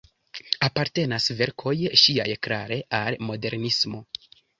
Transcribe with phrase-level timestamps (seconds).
[0.67, 1.73] Apartenas verkoj
[2.05, 4.01] ŝiaj klare al modernismo.